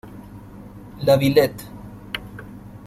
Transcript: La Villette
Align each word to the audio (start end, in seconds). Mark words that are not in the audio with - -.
La 1.03 1.13
Villette 1.15 1.69